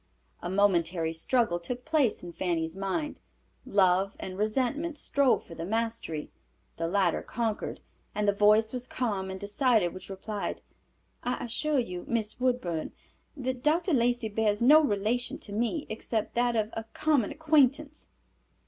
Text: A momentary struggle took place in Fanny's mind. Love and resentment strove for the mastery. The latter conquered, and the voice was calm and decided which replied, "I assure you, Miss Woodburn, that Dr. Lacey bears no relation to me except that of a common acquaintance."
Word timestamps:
A 0.41 0.49
momentary 0.49 1.13
struggle 1.13 1.59
took 1.59 1.85
place 1.85 2.23
in 2.23 2.33
Fanny's 2.33 2.75
mind. 2.75 3.19
Love 3.67 4.15
and 4.19 4.35
resentment 4.35 4.97
strove 4.97 5.43
for 5.45 5.53
the 5.53 5.63
mastery. 5.63 6.31
The 6.77 6.87
latter 6.87 7.21
conquered, 7.21 7.81
and 8.15 8.27
the 8.27 8.33
voice 8.33 8.73
was 8.73 8.87
calm 8.87 9.29
and 9.29 9.39
decided 9.39 9.93
which 9.93 10.09
replied, 10.09 10.63
"I 11.21 11.45
assure 11.45 11.77
you, 11.77 12.05
Miss 12.07 12.39
Woodburn, 12.39 12.93
that 13.37 13.61
Dr. 13.61 13.93
Lacey 13.93 14.27
bears 14.27 14.59
no 14.59 14.83
relation 14.83 15.37
to 15.37 15.53
me 15.53 15.85
except 15.87 16.33
that 16.33 16.55
of 16.55 16.71
a 16.73 16.85
common 16.95 17.29
acquaintance." 17.29 18.09